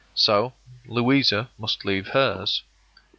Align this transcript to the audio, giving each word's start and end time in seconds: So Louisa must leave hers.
So 0.15 0.53
Louisa 0.87 1.51
must 1.59 1.85
leave 1.85 2.07
hers. 2.07 2.63